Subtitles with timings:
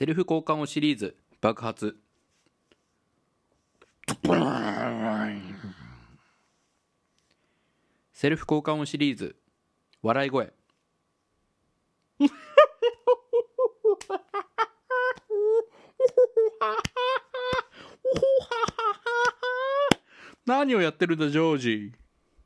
[0.00, 1.14] セルフ交換音シリーズ。
[1.42, 1.94] 爆発。
[8.14, 9.36] セルフ交換音シリーズ。
[10.00, 10.54] 笑い声。
[20.46, 21.92] 何をやってるんだジョージ。